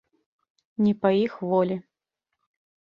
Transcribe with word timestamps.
Не 0.85 0.93
па 1.03 1.13
іх 1.25 1.37
волі. 1.53 1.81